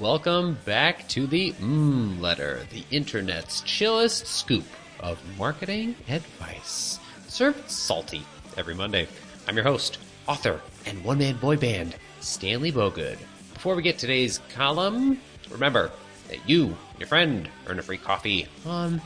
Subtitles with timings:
[0.00, 4.64] Welcome back to the Mmm Letter, the internet's chillest scoop
[4.98, 6.98] of marketing advice.
[7.28, 8.22] Served salty
[8.56, 9.08] every Monday.
[9.46, 13.18] I'm your host, author, and one man boy band, Stanley Bogood.
[13.52, 15.20] Before we get today's column,
[15.50, 15.90] remember
[16.28, 19.02] that you and your friend earn a free coffee on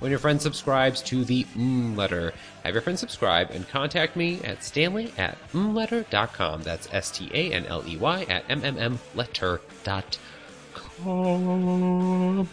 [0.00, 2.32] when your friend subscribes to the Mmm Letter.
[2.64, 6.62] Have your friend subscribe and contact me at stanley at mmmletter.com.
[6.62, 10.18] That's S T A N L E Y at mmmletter.com.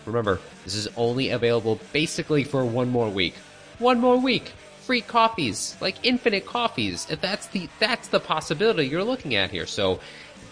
[0.06, 3.36] Remember, this is only available basically for one more week.
[3.80, 4.54] One more week.
[4.82, 7.08] Free coffees, like infinite coffees.
[7.10, 9.66] If that's the that's the possibility you're looking at here.
[9.66, 10.00] So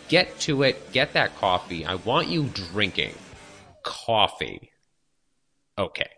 [0.08, 1.86] get to it, get that coffee.
[1.86, 3.14] I want you drinking
[3.84, 4.72] coffee.
[5.78, 6.10] Okay.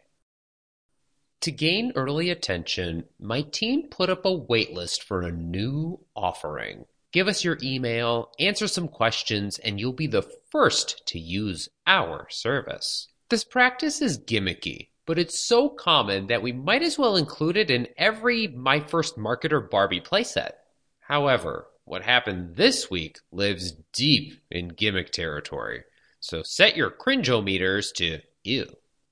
[1.45, 6.86] To gain early attention, my team put up a waitlist for a new offering.
[7.12, 12.26] Give us your email, answer some questions, and you'll be the first to use our
[12.31, 13.09] service.
[13.30, 17.70] This practice is gimmicky, but it's so common that we might as well include it
[17.70, 20.53] in every My First Marketer Barbie playset.
[21.02, 25.83] However, what happened this week lives deep in gimmick territory,
[26.20, 28.66] so set your cringe meters to ew.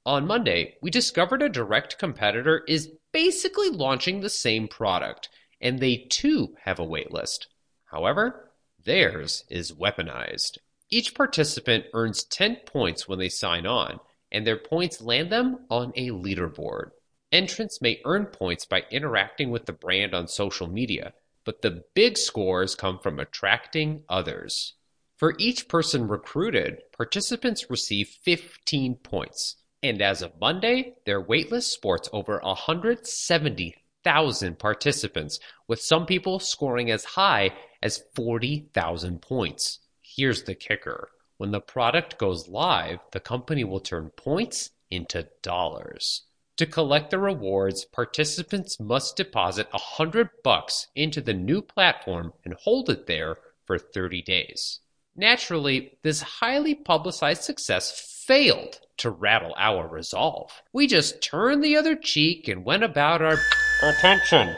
[0.05, 5.29] On Monday, we discovered a direct competitor is basically launching the same product,
[5.61, 7.47] and they too have a waitlist.
[7.85, 8.51] However,
[8.83, 10.57] theirs is weaponized.
[10.89, 15.93] Each participant earns 10 points when they sign on, and their points land them on
[15.95, 16.91] a leaderboard.
[17.31, 21.13] Entrants may earn points by interacting with the brand on social media,
[21.45, 24.73] but the big scores come from attracting others.
[25.15, 29.62] For each person recruited, participants receive 15 points.
[29.83, 37.03] And as of Monday, their waitlist sports over 170,000 participants, with some people scoring as
[37.03, 39.79] high as 40,000 points.
[40.01, 46.21] Here's the kicker when the product goes live, the company will turn points into dollars.
[46.57, 52.89] To collect the rewards, participants must deposit 100 bucks into the new platform and hold
[52.89, 53.35] it there
[53.65, 54.79] for 30 days.
[55.15, 60.61] Naturally, this highly publicized success failed to rattle our resolve.
[60.71, 63.37] We just turned the other cheek and went about our.
[63.81, 64.55] Attention!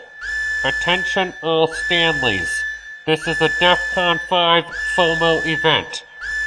[0.63, 2.63] Attention, all Stanleys.
[3.05, 4.63] This is a DEFCON 5
[4.95, 6.03] FOMO event.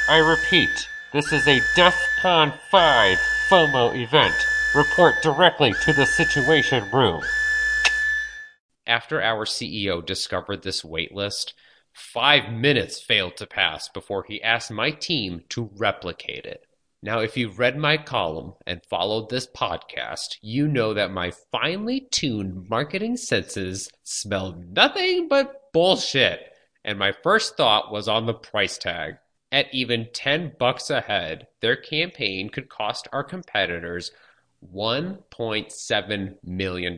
[0.09, 3.17] I repeat, this is a DEFCON 5
[3.49, 4.35] FOMO event.
[4.75, 7.21] Report directly to the Situation Room.
[8.85, 11.53] After our CEO discovered this waitlist,
[11.93, 16.65] five minutes failed to pass before he asked my team to replicate it.
[17.01, 22.01] Now, if you've read my column and followed this podcast, you know that my finely
[22.11, 26.41] tuned marketing senses smelled nothing but bullshit.
[26.83, 29.15] And my first thought was on the price tag.
[29.49, 34.11] At even 10 bucks a head, their campaign could cost our competitors
[34.75, 36.97] $1.7 million.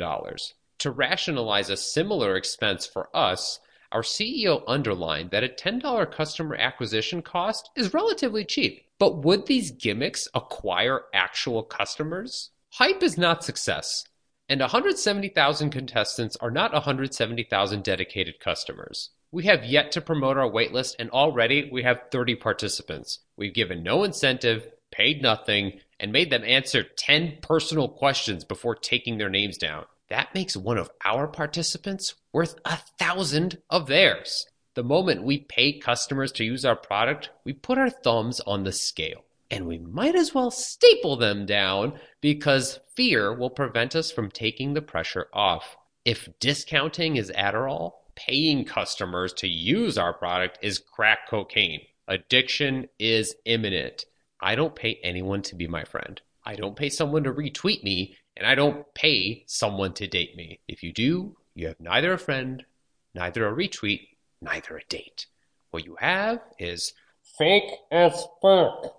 [0.79, 3.59] To rationalize a similar expense for us,
[3.91, 8.85] our CEO underlined that a $10 customer acquisition cost is relatively cheap.
[9.01, 12.51] But would these gimmicks acquire actual customers?
[12.73, 14.03] Hype is not success,
[14.47, 19.09] and 170,000 contestants are not 170,000 dedicated customers.
[19.31, 23.21] We have yet to promote our waitlist, and already we have 30 participants.
[23.35, 29.17] We've given no incentive, paid nothing, and made them answer 10 personal questions before taking
[29.17, 29.85] their names down.
[30.09, 34.45] That makes one of our participants worth a thousand of theirs.
[34.73, 38.71] The moment we pay customers to use our product, we put our thumbs on the
[38.71, 39.25] scale.
[39.49, 44.73] And we might as well staple them down because fear will prevent us from taking
[44.73, 45.75] the pressure off.
[46.05, 51.81] If discounting is Adderall, paying customers to use our product is crack cocaine.
[52.07, 54.05] Addiction is imminent.
[54.39, 56.21] I don't pay anyone to be my friend.
[56.45, 60.61] I don't pay someone to retweet me, and I don't pay someone to date me.
[60.67, 62.65] If you do, you have neither a friend,
[63.13, 64.07] neither a retweet,
[64.41, 65.27] neither a date.
[65.71, 66.93] What you have is
[67.37, 68.95] fake as fuck.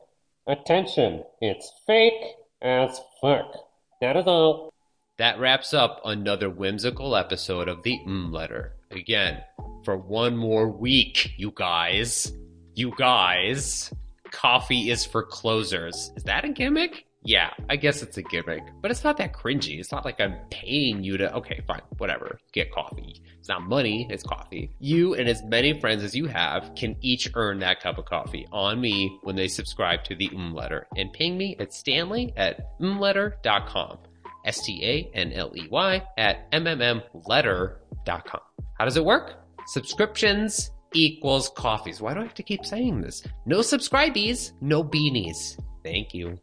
[0.46, 3.54] Attention, it's fake as fuck.
[4.00, 4.72] That is all.
[5.18, 8.72] That wraps up another whimsical episode of the Mmm Letter.
[8.90, 9.42] Again,
[9.84, 12.32] for one more week, you guys.
[12.74, 13.92] You guys.
[14.30, 16.10] Coffee is for closers.
[16.16, 17.06] Is that a gimmick?
[17.24, 19.78] Yeah, I guess it's a gimmick, but it's not that cringy.
[19.78, 23.22] It's not like I'm paying you to, okay, fine, whatever, get coffee.
[23.38, 24.70] It's not money, it's coffee.
[24.80, 28.46] You and as many friends as you have can each earn that cup of coffee
[28.50, 32.78] on me when they subscribe to the Mmm Letter and ping me at stanley at
[32.80, 33.98] mmmletter.com.
[34.44, 38.40] S T A N L E Y at mmmletter.com.
[38.78, 39.34] How does it work?
[39.66, 42.00] Subscriptions equals coffees.
[42.00, 43.22] Why do I have to keep saying this?
[43.46, 45.56] No subscribees, no beanies.
[45.84, 46.38] Thank you.